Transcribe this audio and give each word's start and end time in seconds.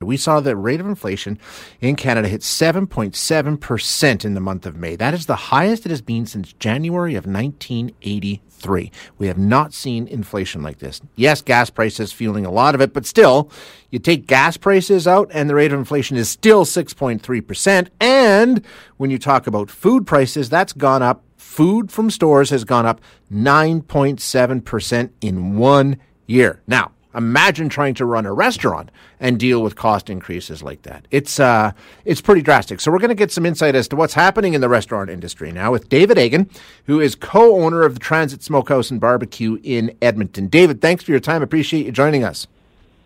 We 0.00 0.16
saw 0.16 0.38
the 0.38 0.54
rate 0.54 0.78
of 0.78 0.86
inflation 0.86 1.40
in 1.80 1.96
Canada 1.96 2.28
hit 2.28 2.42
7.7% 2.42 4.24
in 4.24 4.34
the 4.34 4.40
month 4.40 4.64
of 4.64 4.76
May. 4.76 4.94
That 4.94 5.12
is 5.12 5.26
the 5.26 5.34
highest 5.34 5.86
it 5.86 5.88
has 5.88 6.02
been 6.02 6.24
since 6.24 6.52
January 6.52 7.16
of 7.16 7.26
1983. 7.26 8.92
We 9.18 9.26
have 9.26 9.38
not 9.38 9.74
seen 9.74 10.06
inflation 10.06 10.62
like 10.62 10.78
this. 10.78 11.00
Yes, 11.16 11.42
gas 11.42 11.68
prices 11.68 12.12
fueling 12.12 12.46
a 12.46 12.50
lot 12.52 12.76
of 12.76 12.80
it, 12.80 12.92
but 12.92 13.06
still, 13.06 13.50
you 13.90 13.98
take 13.98 14.28
gas 14.28 14.56
prices 14.56 15.08
out 15.08 15.32
and 15.32 15.50
the 15.50 15.56
rate 15.56 15.72
of 15.72 15.80
inflation 15.80 16.16
is 16.16 16.28
still 16.28 16.64
6.3%. 16.64 17.88
And 17.98 18.64
when 18.98 19.10
you 19.10 19.18
talk 19.18 19.48
about 19.48 19.68
food 19.68 20.06
prices, 20.06 20.48
that's 20.48 20.72
gone 20.72 21.02
up. 21.02 21.24
Food 21.36 21.90
from 21.90 22.10
stores 22.10 22.50
has 22.50 22.62
gone 22.62 22.86
up 22.86 23.00
9.7% 23.32 25.10
in 25.20 25.56
one 25.56 25.96
year. 26.28 26.62
Now, 26.68 26.92
imagine 27.14 27.68
trying 27.68 27.94
to 27.94 28.04
run 28.04 28.26
a 28.26 28.32
restaurant 28.32 28.90
and 29.20 29.38
deal 29.38 29.62
with 29.62 29.76
cost 29.76 30.10
increases 30.10 30.62
like 30.62 30.82
that. 30.82 31.06
It's 31.10 31.40
uh, 31.40 31.72
it's 32.04 32.20
pretty 32.20 32.42
drastic. 32.42 32.80
So 32.80 32.90
we're 32.90 32.98
going 32.98 33.08
to 33.08 33.14
get 33.14 33.30
some 33.30 33.46
insight 33.46 33.74
as 33.74 33.88
to 33.88 33.96
what's 33.96 34.14
happening 34.14 34.54
in 34.54 34.60
the 34.60 34.68
restaurant 34.68 35.10
industry 35.10 35.52
now 35.52 35.72
with 35.72 35.88
David 35.88 36.18
Egan, 36.18 36.48
who 36.86 37.00
is 37.00 37.14
co-owner 37.14 37.82
of 37.82 37.94
the 37.94 38.00
Transit 38.00 38.42
Smokehouse 38.42 38.90
and 38.90 39.00
Barbecue 39.00 39.58
in 39.62 39.96
Edmonton. 40.00 40.46
David, 40.46 40.80
thanks 40.80 41.02
for 41.04 41.10
your 41.10 41.20
time. 41.20 41.42
Appreciate 41.42 41.86
you 41.86 41.92
joining 41.92 42.24
us. 42.24 42.46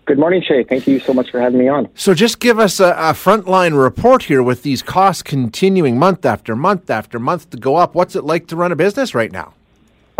Good 0.05 0.19
morning, 0.19 0.43
Shay. 0.43 0.65
Thank 0.65 0.89
you 0.89 0.99
so 0.99 1.15
much 1.15 1.31
for 1.31 1.41
having 1.41 1.61
me 1.61 1.69
on. 1.69 1.89
So, 1.95 2.13
just 2.13 2.41
give 2.41 2.59
us 2.59 2.81
a, 2.81 2.91
a 2.91 3.13
frontline 3.13 3.81
report 3.81 4.25
here 4.25 4.43
with 4.43 4.65
these 4.65 4.83
costs 4.83 5.23
continuing 5.23 5.97
month 5.97 6.27
after 6.27 6.57
month 6.57 6.91
after 6.91 7.21
month 7.21 7.51
to 7.51 7.57
go 7.57 7.77
up. 7.77 7.95
What's 7.95 8.17
it 8.17 8.25
like 8.25 8.49
to 8.49 8.57
run 8.57 8.73
a 8.73 8.77
business 8.77 9.15
right 9.15 9.31
now? 9.31 9.55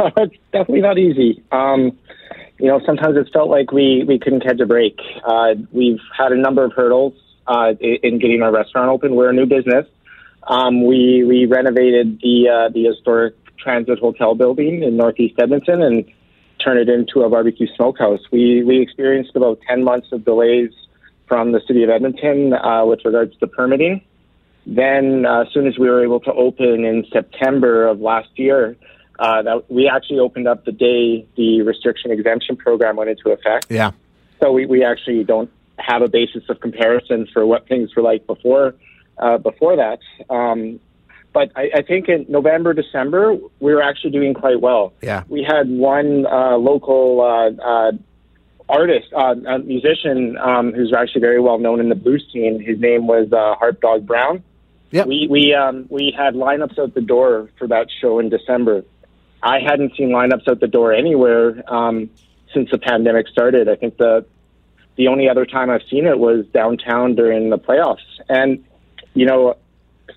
it's 0.17 0.37
definitely 0.53 0.81
not 0.81 0.99
easy. 0.99 1.43
Um, 1.53 1.99
you 2.59 2.69
know, 2.69 2.81
sometimes 2.87 3.17
it's 3.17 3.31
felt 3.31 3.51
like 3.51 3.73
we, 3.73 4.05
we 4.07 4.19
couldn't 4.19 4.43
catch 4.43 4.61
a 4.61 4.67
break. 4.67 4.99
Uh, 5.25 5.55
we've 5.73 6.01
had 6.17 6.33
a 6.33 6.37
number 6.37 6.65
of 6.65 6.73
hurdles 6.73 7.15
uh, 7.47 7.73
in 7.81 8.19
getting 8.19 8.43
our 8.43 8.53
restaurant 8.53 8.89
open. 8.89 9.17
We're 9.17 9.31
a 9.31 9.33
new 9.33 9.47
business. 9.47 9.87
Um, 10.45 10.87
we 10.87 11.25
we 11.25 11.47
renovated 11.47 12.21
the 12.21 12.49
uh, 12.49 12.73
the 12.73 12.85
historic 12.85 13.37
Transit 13.59 13.99
Hotel 14.01 14.35
building 14.35 14.83
in 14.83 14.97
Northeast 14.97 15.35
Edmonton 15.39 15.83
and 15.83 16.05
turned 16.63 16.81
it 16.81 16.89
into 16.89 17.23
a 17.23 17.31
barbecue 17.31 17.69
smokehouse. 17.77 18.21
We 18.33 18.65
we 18.65 18.81
experienced 18.81 19.37
about 19.37 19.61
ten 19.69 19.85
months 19.85 20.09
of 20.11 20.25
delays 20.25 20.71
from 21.29 21.53
the 21.53 21.61
city 21.67 21.83
of 21.85 21.91
Edmonton 21.91 22.53
uh, 22.53 22.85
with 22.85 23.01
regards 23.05 23.37
to 23.39 23.47
permitting. 23.47 24.03
Then, 24.67 25.27
uh, 25.27 25.43
as 25.43 25.53
soon 25.53 25.67
as 25.67 25.79
we 25.79 25.89
were 25.89 26.05
able 26.05 26.21
to 26.21 26.33
open 26.33 26.85
in 26.85 27.05
September 27.13 27.87
of 27.87 28.01
last 28.01 28.29
year, 28.37 28.77
uh, 29.19 29.43
that 29.43 29.71
we 29.71 29.89
actually 29.89 30.19
opened 30.19 30.49
up 30.49 30.65
the 30.65 30.73
day 30.73 31.27
the 31.37 31.63
restriction 31.63 32.11
exemption 32.11 32.57
program 32.57 32.97
went 32.97 33.11
into 33.11 33.31
effect. 33.31 33.67
Yeah. 33.71 33.93
So 34.41 34.53
we, 34.53 34.67
we 34.67 34.85
actually 34.85 35.25
don't 35.25 35.51
have 35.79 36.03
a 36.03 36.09
basis 36.09 36.45
of 36.49 36.61
comparison 36.61 37.27
for 37.33 37.47
what 37.47 37.69
things 37.69 37.95
were 37.95 38.03
like 38.03 38.27
before 38.27 38.75
uh, 39.19 39.39
before 39.39 39.77
that. 39.77 40.01
Um, 40.31 40.81
but 41.33 41.51
I, 41.57 41.71
I 41.77 41.83
think 41.83 42.09
in 42.09 42.27
November, 42.29 42.75
December, 42.75 43.37
we 43.61 43.73
were 43.73 43.83
actually 43.83 44.11
doing 44.11 44.35
quite 44.35 44.61
well. 44.61 44.93
Yeah. 45.01 45.25
We 45.29 45.43
had 45.43 45.69
one 45.71 46.27
uh, 46.27 46.57
local 46.57 47.21
uh, 47.21 47.63
uh, 47.63 47.93
artist, 48.69 49.13
uh, 49.15 49.35
a 49.47 49.59
musician 49.61 50.37
um, 50.39 50.73
who's 50.73 50.93
actually 50.93 51.23
very 51.23 51.41
well 51.41 51.59
known 51.59 51.81
in 51.81 51.89
the 51.89 51.95
blues 51.95 52.25
scene. 52.33 52.61
His 52.61 52.79
name 52.79 53.07
was 53.07 53.33
uh, 53.33 53.55
Harp 53.55 53.81
Dog 53.81 54.07
Brown. 54.07 54.43
Yep. 54.91 55.07
We 55.07 55.27
we 55.31 55.55
um, 55.55 55.87
we 55.89 56.15
had 56.15 56.35
lineups 56.35 56.79
out 56.79 56.93
the 56.93 57.01
door 57.01 57.49
for 57.59 57.67
that 57.69 57.87
show 58.01 58.19
in 58.19 58.29
December. 58.29 58.85
I 59.43 59.61
hadn't 59.61 59.97
seen 59.97 60.11
lineups 60.11 60.47
out 60.49 60.61
the 60.61 60.69
door 60.69 60.93
anywhere 60.93 61.63
um, 61.73 62.11
since 62.55 62.71
the 62.71 62.79
pandemic 62.79 63.29
started. 63.29 63.69
I 63.69 63.77
think 63.77 63.97
the 63.97 64.25
the 64.97 65.09
only 65.09 65.29
other 65.29 65.47
time 65.47 65.71
I've 65.71 65.83
seen 65.91 66.07
it 66.07 66.19
was 66.19 66.47
downtown 66.53 67.15
during 67.15 67.51
the 67.51 67.59
playoffs. 67.59 67.97
And 68.29 68.65
you 69.15 69.27
know, 69.27 69.57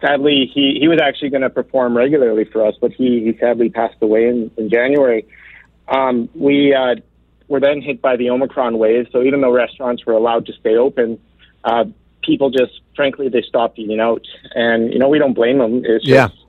sadly, 0.02 0.50
he 0.54 0.78
he 0.80 0.88
was 0.88 1.00
actually 1.02 1.30
going 1.30 1.42
to 1.42 1.50
perform 1.50 1.96
regularly 1.98 2.46
for 2.46 2.66
us, 2.66 2.76
but 2.80 2.92
he 2.92 3.24
he 3.24 3.38
sadly 3.40 3.70
passed 3.70 3.98
away 4.02 4.28
in, 4.28 4.52
in 4.58 4.70
January. 4.70 5.26
Um, 5.88 6.30
we 6.36 6.74
uh, 6.74 6.96
were 7.48 7.60
then 7.60 7.82
hit 7.82 8.02
by 8.02 8.16
the 8.18 8.30
Omicron 8.30 8.78
wave, 8.78 9.08
so 9.12 9.22
even 9.24 9.42
though 9.42 9.52
restaurants 9.52 10.06
were 10.06 10.14
allowed 10.14 10.46
to 10.48 10.54
stay 10.54 10.76
open, 10.76 11.20
uh, 11.64 11.86
people 12.22 12.50
just 12.50 12.82
frankly 12.96 13.30
they 13.30 13.42
stopped 13.42 13.80
eating 13.80 14.00
out, 14.00 14.26
and 14.54 14.92
you 14.94 15.00
know 15.00 15.10
we 15.10 15.20
don't 15.20 15.34
blame 15.34 15.58
them. 15.60 15.84
It's 15.86 16.06
Yeah. 16.08 16.28
just, 16.28 16.42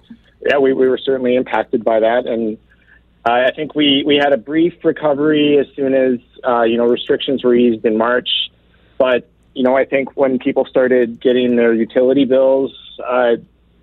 yeah, 0.47 0.59
we, 0.59 0.73
we 0.73 0.89
were 0.89 0.99
certainly 0.99 1.35
impacted 1.37 1.85
by 1.85 2.01
that, 2.01 2.27
and 2.27 2.57
I 3.33 3.51
think 3.51 3.75
we, 3.75 4.05
we 4.07 4.17
had 4.17 4.33
a 4.33 4.37
brief 4.37 4.85
recovery 4.85 5.59
as 5.59 5.67
soon 5.75 5.95
as 5.95 6.21
uh, 6.47 6.63
you 6.63 6.77
know 6.77 6.87
restrictions 6.87 7.43
were 7.43 7.55
eased 7.55 7.85
in 7.85 7.97
March. 7.97 8.29
But 8.99 9.29
you 9.55 9.63
know, 9.63 9.77
I 9.77 9.85
think 9.85 10.17
when 10.17 10.39
people 10.39 10.65
started 10.65 11.21
getting 11.21 11.57
their 11.57 11.73
utility 11.73 12.25
bills, 12.25 12.73
uh, 13.05 13.37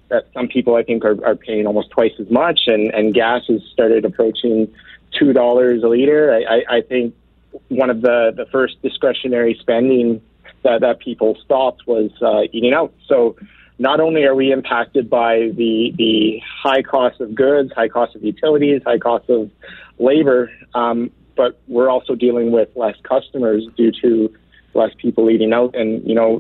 that 0.10 0.28
some 0.34 0.48
people 0.48 0.76
I 0.76 0.84
think 0.84 1.04
are, 1.04 1.24
are 1.26 1.36
paying 1.36 1.66
almost 1.66 1.90
twice 1.90 2.14
as 2.20 2.30
much, 2.30 2.62
and, 2.68 2.94
and 2.94 3.14
gas 3.14 3.42
has 3.48 3.62
started 3.74 4.06
approaching 4.06 4.72
two 5.12 5.34
dollars 5.34 5.84
a 5.84 5.88
liter. 5.88 6.34
I, 6.34 6.44
I, 6.44 6.78
I 6.78 6.82
think 6.82 7.16
one 7.70 7.90
of 7.90 8.02
the, 8.02 8.34
the 8.36 8.46
first 8.48 8.82
discretionary 8.82 9.58
spending 9.60 10.22
that, 10.64 10.82
that 10.82 11.00
people 11.00 11.38
stopped 11.44 11.86
was 11.88 12.12
uh, 12.22 12.44
eating 12.52 12.74
out. 12.74 12.94
So 13.08 13.36
not 13.80 14.00
only 14.00 14.24
are 14.24 14.36
we 14.36 14.52
impacted 14.52 15.10
by 15.10 15.52
the 15.56 15.94
the 15.98 16.42
high 16.64 16.82
cost 16.82 17.20
of 17.22 17.34
goods, 17.36 17.72
high 17.74 17.90
cost 17.90 18.16
of 18.16 18.24
utilities, 18.24 18.82
high 18.86 19.00
cost 19.00 19.30
of 19.30 19.50
labor, 20.00 20.52
um, 20.74 21.12
but 21.36 21.60
we're 21.68 21.90
also 21.90 22.16
dealing 22.16 22.52
with 22.52 22.70
less 22.76 22.96
customers 23.04 23.66
due 23.76 23.92
to 24.02 24.34
less 24.74 24.92
people 24.98 25.30
eating 25.30 25.54
out. 25.54 25.76
And 25.76 26.08
you 26.08 26.16
know, 26.16 26.40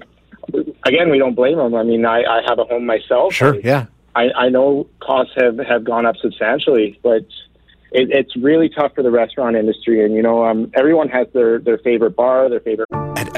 again, 0.85 1.09
we 1.09 1.17
don't 1.17 1.35
blame 1.35 1.57
them. 1.57 1.75
I 1.75 1.83
mean, 1.83 2.05
I, 2.05 2.23
I 2.23 2.41
have 2.47 2.59
a 2.59 2.66
home 2.66 2.85
myself. 2.85 3.33
Sure. 3.33 3.59
Yeah. 3.59 3.88
I, 4.16 4.29
I 4.35 4.49
know 4.49 4.88
costs 4.99 5.33
have, 5.38 5.57
have 5.57 5.83
gone 5.83 6.05
up 6.05 6.16
substantially, 6.17 6.99
but 7.01 7.25
it, 7.91 8.09
it's 8.11 8.35
really 8.38 8.69
tough 8.69 8.93
for 8.93 9.01
the 9.01 9.11
restaurant 9.11 9.55
industry. 9.55 10.05
And 10.05 10.13
you 10.13 10.22
know, 10.22 10.45
um, 10.45 10.72
everyone 10.75 11.09
has 11.09 11.27
their 11.33 11.59
their 11.59 11.77
favorite 11.79 12.16
bar, 12.16 12.49
their 12.49 12.59
favorite. 12.59 12.89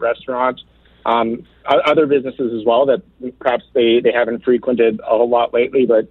restaurants, 0.00 0.62
um, 1.06 1.46
other 1.66 2.06
businesses 2.06 2.52
as 2.58 2.64
well 2.64 2.86
that 2.86 3.02
perhaps 3.38 3.64
they, 3.74 4.00
they 4.00 4.12
haven't 4.12 4.44
frequented 4.44 5.00
a 5.00 5.10
whole 5.10 5.28
lot 5.28 5.54
lately. 5.54 5.86
But 5.86 6.10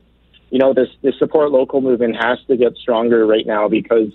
you 0.50 0.57
know, 0.57 0.74
this 0.74 0.89
this 1.01 1.18
support 1.19 1.51
local 1.51 1.81
movement 1.81 2.15
has 2.15 2.39
to 2.47 2.57
get 2.57 2.75
stronger 2.77 3.25
right 3.25 3.45
now 3.45 3.68
because 3.68 4.12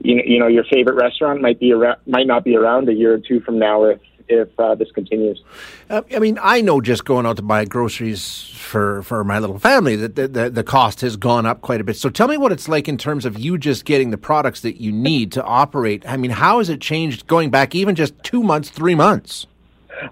you 0.00 0.16
know, 0.16 0.22
you 0.24 0.38
know 0.38 0.46
your 0.46 0.64
favorite 0.64 0.94
restaurant 0.94 1.40
might 1.40 1.58
be 1.58 1.72
around, 1.72 1.98
might 2.06 2.26
not 2.26 2.44
be 2.44 2.56
around 2.56 2.88
a 2.88 2.94
year 2.94 3.14
or 3.14 3.18
two 3.18 3.40
from 3.40 3.58
now 3.58 3.84
if 3.84 4.00
if 4.28 4.48
uh, 4.58 4.74
this 4.74 4.90
continues. 4.92 5.42
Uh, 5.90 6.02
I 6.14 6.18
mean, 6.18 6.38
I 6.42 6.60
know 6.60 6.80
just 6.80 7.04
going 7.04 7.26
out 7.26 7.36
to 7.36 7.42
buy 7.42 7.64
groceries 7.64 8.50
for, 8.54 9.02
for 9.02 9.24
my 9.24 9.38
little 9.38 9.58
family 9.58 9.96
that 9.96 10.16
the, 10.16 10.28
the, 10.28 10.50
the 10.50 10.64
cost 10.64 11.00
has 11.02 11.16
gone 11.16 11.46
up 11.46 11.60
quite 11.60 11.80
a 11.80 11.84
bit. 11.84 11.96
So 11.96 12.08
tell 12.08 12.28
me 12.28 12.36
what 12.36 12.52
it's 12.52 12.68
like 12.68 12.88
in 12.88 12.98
terms 12.98 13.24
of 13.24 13.38
you 13.38 13.58
just 13.58 13.84
getting 13.84 14.10
the 14.10 14.18
products 14.18 14.60
that 14.60 14.80
you 14.80 14.92
need 14.92 15.32
to 15.32 15.44
operate. 15.44 16.04
I 16.06 16.16
mean, 16.16 16.30
how 16.30 16.58
has 16.58 16.68
it 16.68 16.80
changed 16.80 17.26
going 17.26 17.50
back 17.50 17.74
even 17.74 17.94
just 17.94 18.14
two 18.22 18.42
months, 18.42 18.70
three 18.70 18.94
months? 18.94 19.46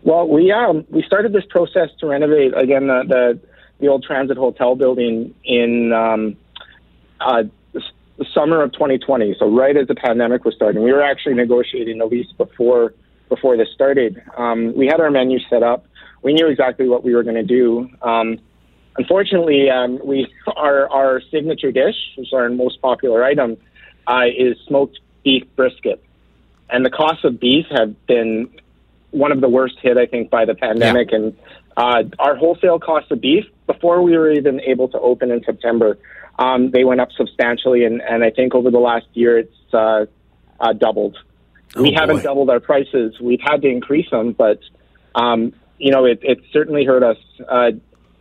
Well, 0.02 0.28
we 0.28 0.52
um 0.52 0.86
we 0.90 1.02
started 1.02 1.32
this 1.32 1.44
process 1.48 1.90
to 1.98 2.06
renovate 2.06 2.56
again 2.56 2.86
the 2.86 3.02
the, 3.06 3.40
the 3.80 3.88
old 3.88 4.04
transit 4.04 4.36
hotel 4.36 4.76
building 4.76 5.34
in 5.44 5.92
um, 5.92 6.36
uh, 7.20 7.44
the, 7.72 7.82
the 8.18 8.24
summer 8.32 8.62
of 8.62 8.72
2020. 8.72 9.34
So 9.38 9.50
right 9.50 9.76
as 9.76 9.88
the 9.88 9.94
pandemic 9.94 10.44
was 10.44 10.54
starting, 10.54 10.82
we 10.82 10.92
were 10.92 11.02
actually 11.02 11.34
negotiating 11.34 12.00
a 12.00 12.06
lease 12.06 12.30
before 12.32 12.94
before 13.34 13.56
this 13.56 13.68
started. 13.74 14.22
Um, 14.36 14.76
we 14.76 14.86
had 14.86 15.00
our 15.00 15.10
menu 15.10 15.38
set 15.48 15.62
up. 15.62 15.86
We 16.22 16.34
knew 16.34 16.48
exactly 16.48 16.86
what 16.86 17.02
we 17.02 17.14
were 17.14 17.22
going 17.22 17.36
to 17.36 17.42
do. 17.42 17.88
Um, 18.02 18.38
unfortunately, 18.98 19.70
um, 19.70 19.98
we 20.04 20.30
our 20.56 20.90
our 20.90 21.22
signature 21.30 21.72
dish, 21.72 21.96
which 22.16 22.28
is 22.28 22.34
our 22.34 22.50
most 22.50 22.82
popular 22.82 23.24
item, 23.24 23.56
uh, 24.06 24.26
is 24.36 24.58
smoked 24.66 25.00
beef 25.24 25.44
brisket, 25.56 26.04
and 26.68 26.84
the 26.84 26.90
cost 26.90 27.24
of 27.24 27.40
beef 27.40 27.64
have 27.70 28.06
been 28.06 28.50
one 29.12 29.32
of 29.32 29.40
the 29.40 29.48
worst 29.48 29.76
hit, 29.80 29.96
I 29.96 30.06
think, 30.06 30.30
by 30.30 30.44
the 30.44 30.54
pandemic. 30.54 31.10
Yeah. 31.10 31.16
And 31.16 31.36
uh, 31.76 32.02
our 32.18 32.36
wholesale 32.36 32.78
cost 32.78 33.10
of 33.10 33.20
beef 33.20 33.44
before 33.66 34.02
we 34.02 34.16
were 34.16 34.30
even 34.30 34.60
able 34.60 34.88
to 34.88 34.98
open 34.98 35.30
in 35.30 35.42
September, 35.44 35.98
um, 36.38 36.70
they 36.70 36.84
went 36.84 37.00
up 37.00 37.10
substantially, 37.16 37.84
and, 37.84 38.02
and 38.02 38.24
I 38.24 38.30
think 38.30 38.54
over 38.54 38.70
the 38.70 38.78
last 38.78 39.06
year 39.14 39.38
it's 39.38 39.74
uh, 39.74 40.06
uh, 40.60 40.72
doubled. 40.72 41.16
Oh, 41.76 41.82
we 41.82 41.92
haven't 41.92 42.16
boy. 42.16 42.22
doubled 42.22 42.50
our 42.50 42.60
prices. 42.60 43.18
We've 43.20 43.40
had 43.40 43.62
to 43.62 43.68
increase 43.68 44.10
them, 44.10 44.32
but 44.32 44.60
um, 45.14 45.52
you 45.78 45.90
know 45.90 46.04
it, 46.04 46.20
it 46.22 46.40
certainly 46.52 46.84
hurt 46.84 47.02
us. 47.02 47.16
Uh, 47.48 47.70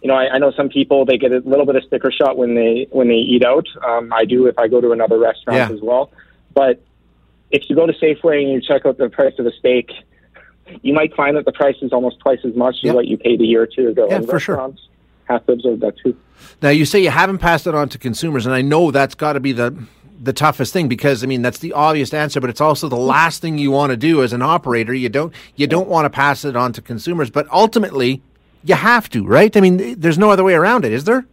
you 0.01 0.07
know, 0.07 0.15
I, 0.15 0.30
I 0.33 0.38
know 0.39 0.51
some 0.51 0.69
people 0.69 1.06
they 1.06 1.18
get 1.18 1.31
a 1.31 1.39
little 1.39 1.65
bit 1.65 1.75
of 1.75 1.83
sticker 1.83 2.12
shot 2.12 2.38
when 2.38 2.56
they 2.56 2.88
when 2.92 3.07
they 3.07 3.15
eat 3.15 3.44
out. 3.45 3.68
Um, 3.86 4.12
I 4.13 4.25
do 4.25 4.48
if 4.48 4.57
I 4.57 4.68
go 4.68 4.81
to 4.81 4.92
another 4.92 5.19
restaurant 5.19 5.57
Yeah. 5.57 5.69
as 5.75 5.81
well. 5.81 6.12
But 6.53 6.81
if 7.51 7.69
you 7.69 7.75
go 7.75 7.86
to 7.86 7.94
Safeway 7.94 8.42
and 8.44 8.51
you 8.51 8.62
check 8.62 8.86
out 8.86 8.98
the 8.98 9.09
price 9.09 9.33
of 9.38 9.45
a 9.45 9.51
steak, 9.51 9.92
you 10.81 10.94
might 10.94 11.13
find 11.15 11.36
that 11.38 11.45
the 11.45 11.51
price 11.51 11.75
is 11.81 11.92
almost 11.94 12.19
twice 12.19 12.39
as 12.45 12.56
much 12.56 12.77
Yeah. 12.81 12.92
as 12.92 12.95
what 12.95 13.07
you 13.07 13.18
paid 13.18 13.42
a 13.42 13.45
year 13.45 13.62
or 13.63 13.68
two 13.68 13.89
ago. 13.89 14.07
Yeah, 14.09 14.15
and 14.18 14.27
for 14.30 14.39
sure. 14.39 14.74
have 15.25 15.45
to 15.45 15.51
observe 15.53 15.80
that 15.81 15.95
too. 16.03 16.15
Now 16.62 16.69
you 16.69 16.86
say 16.86 17.00
you 17.03 17.09
haven't 17.09 17.38
passed 17.38 17.68
it 17.68 17.75
on 17.75 17.89
to 17.89 17.98
consumers, 17.98 18.45
and 18.45 18.56
I 18.56 18.62
know 18.62 18.92
that's 18.92 19.15
got 19.15 19.33
to 19.33 19.39
be 19.39 19.51
the 19.51 19.75
the 20.21 20.33
toughest 20.33 20.71
thing 20.71 20.88
because 20.88 21.23
I 21.23 21.27
mean 21.27 21.41
that's 21.41 21.59
the 21.59 21.73
obvious 21.73 22.13
answer, 22.13 22.39
but 22.39 22.50
it's 22.50 22.62
also 22.62 22.88
the 22.88 22.95
last 22.95 23.41
thing 23.41 23.57
you 23.57 23.71
want 23.71 23.91
to 23.91 23.97
do 23.97 24.23
as 24.23 24.33
an 24.33 24.41
operator. 24.41 24.94
You 24.94 25.09
don't 25.09 25.33
you 25.56 25.68
don't 25.68 25.88
want 25.88 26.06
to 26.06 26.09
pass 26.09 26.45
it 26.45 26.56
on 26.56 26.73
to 26.73 26.81
consumers, 26.81 27.29
but 27.29 27.47
ultimately 27.51 28.21
you 28.63 28.75
have 28.75 29.09
to, 29.09 29.25
right? 29.25 29.56
I 29.56 29.59
mean, 29.59 30.00
there's 30.00 30.19
no 30.19 30.29
other 30.29 30.44
way 30.44 30.53
around 30.53 30.85
it, 30.85 30.94
is 30.94 31.06
there? 31.06 31.25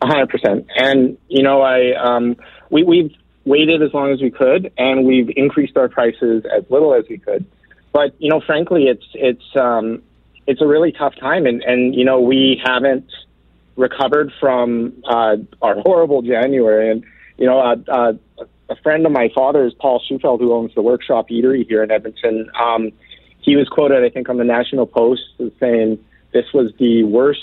A 0.00 0.06
hundred 0.06 0.30
percent. 0.30 0.66
And 0.76 1.18
you 1.28 1.42
know, 1.42 1.62
I 1.62 1.92
um, 1.92 2.36
we 2.70 2.82
we've 2.82 3.12
waited 3.44 3.82
as 3.82 3.92
long 3.92 4.12
as 4.12 4.20
we 4.20 4.30
could, 4.30 4.72
and 4.78 5.04
we've 5.04 5.30
increased 5.36 5.76
our 5.76 5.88
prices 5.88 6.44
as 6.44 6.64
little 6.70 6.94
as 6.94 7.04
we 7.08 7.18
could. 7.18 7.44
But 7.92 8.14
you 8.18 8.30
know, 8.30 8.40
frankly, 8.40 8.84
it's 8.84 9.06
it's 9.14 9.56
um, 9.56 10.02
it's 10.46 10.60
a 10.60 10.66
really 10.66 10.92
tough 10.92 11.14
time, 11.16 11.46
and 11.46 11.62
and 11.62 11.94
you 11.94 12.04
know, 12.04 12.20
we 12.20 12.60
haven't 12.64 13.10
recovered 13.76 14.32
from 14.40 15.02
uh, 15.04 15.36
our 15.60 15.80
horrible 15.80 16.22
January. 16.22 16.90
And 16.90 17.04
you 17.42 17.48
know, 17.48 17.58
uh, 17.58 17.74
uh, 17.88 18.44
a 18.68 18.76
friend 18.84 19.04
of 19.04 19.10
my 19.10 19.28
father's, 19.34 19.74
Paul 19.74 20.00
Shufelt, 20.08 20.38
who 20.38 20.52
owns 20.52 20.72
the 20.76 20.80
Workshop 20.80 21.28
Eatery 21.28 21.66
here 21.66 21.82
in 21.82 21.90
Edmonton, 21.90 22.48
um, 22.54 22.92
he 23.40 23.56
was 23.56 23.68
quoted, 23.68 24.04
I 24.04 24.10
think, 24.10 24.28
on 24.28 24.36
the 24.36 24.44
National 24.44 24.86
Post 24.86 25.24
as 25.40 25.50
saying 25.58 25.98
this 26.32 26.44
was 26.54 26.72
the 26.78 27.02
worst 27.02 27.40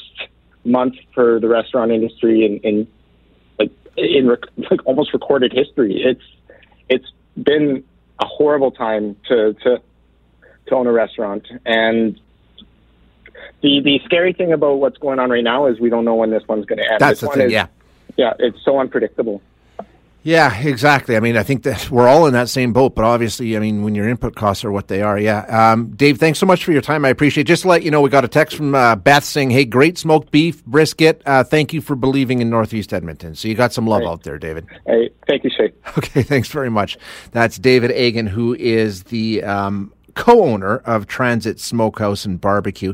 month 0.63 0.95
for 1.13 1.41
the 1.41 1.49
restaurant 1.49 1.91
industry 1.91 2.45
in, 2.45 2.59
in 2.59 2.87
like 3.59 3.71
in 3.97 4.29
rec- 4.29 4.71
like 4.71 4.85
almost 4.85 5.11
recorded 5.11 5.51
history. 5.51 6.01
It's 6.01 6.23
it's 6.87 7.11
been 7.43 7.83
a 8.19 8.25
horrible 8.25 8.71
time 8.71 9.17
to 9.27 9.53
to 9.65 9.81
to 10.67 10.75
own 10.75 10.87
a 10.87 10.93
restaurant, 10.93 11.45
and 11.65 12.17
the 13.61 13.81
the 13.83 13.99
scary 14.05 14.31
thing 14.31 14.53
about 14.53 14.75
what's 14.75 14.97
going 14.97 15.19
on 15.19 15.29
right 15.29 15.43
now 15.43 15.65
is 15.65 15.77
we 15.81 15.89
don't 15.89 16.05
know 16.05 16.15
when 16.15 16.29
this 16.29 16.47
one's 16.47 16.65
going 16.65 16.79
to 16.79 16.89
end. 16.89 17.01
That's 17.01 17.19
this 17.19 17.19
the 17.19 17.27
one 17.27 17.37
thing, 17.37 17.47
is, 17.47 17.51
yeah. 17.51 17.67
yeah, 18.15 18.33
it's 18.39 18.63
so 18.63 18.79
unpredictable. 18.79 19.41
Yeah, 20.21 20.53
exactly. 20.59 21.15
I 21.15 21.21
mean, 21.21 21.37
I 21.37 21.43
think 21.43 21.63
that 21.63 21.89
we're 21.89 22.07
all 22.07 22.27
in 22.27 22.33
that 22.33 22.49
same 22.49 22.73
boat, 22.73 22.93
but 22.93 23.05
obviously, 23.05 23.55
I 23.55 23.59
mean, 23.59 23.83
when 23.83 23.95
your 23.95 24.07
input 24.09 24.35
costs 24.35 24.65
are 24.65 24.71
what 24.71 24.89
they 24.89 25.01
are, 25.01 25.17
yeah. 25.17 25.71
Um, 25.71 25.91
Dave, 25.95 26.17
thanks 26.17 26.39
so 26.39 26.45
much 26.45 26.65
for 26.65 26.73
your 26.73 26.81
time. 26.81 27.05
I 27.05 27.09
appreciate 27.09 27.43
it. 27.43 27.47
Just 27.47 27.61
to 27.61 27.69
let 27.69 27.83
you 27.83 27.89
know, 27.91 28.01
we 28.01 28.09
got 28.09 28.25
a 28.25 28.27
text 28.27 28.57
from 28.57 28.75
uh, 28.75 28.97
Beth 28.97 29.23
saying, 29.23 29.49
hey, 29.51 29.63
great 29.63 29.97
smoked 29.97 30.29
beef, 30.29 30.63
brisket. 30.65 31.21
Uh, 31.25 31.43
thank 31.45 31.71
you 31.73 31.79
for 31.79 31.95
believing 31.95 32.41
in 32.41 32.49
Northeast 32.49 32.91
Edmonton. 32.93 33.33
So 33.33 33.47
you 33.47 33.55
got 33.55 33.71
some 33.71 33.87
love 33.87 34.01
Right. 34.01 34.09
out 34.09 34.23
there, 34.23 34.37
David. 34.37 34.67
Hey, 34.85 35.09
thank 35.25 35.45
you, 35.45 35.49
Shay. 35.49 35.71
Okay, 35.97 36.21
thanks 36.23 36.49
very 36.49 36.69
much. 36.69 36.97
That's 37.31 37.57
David 37.57 37.91
Egan, 37.91 38.27
who 38.27 38.53
is 38.55 39.03
the 39.03 39.43
um, 39.43 39.93
co 40.15 40.43
owner 40.43 40.77
of 40.79 41.07
Transit 41.07 41.59
Smokehouse 41.61 42.25
and 42.25 42.39
Barbecue. 42.41 42.93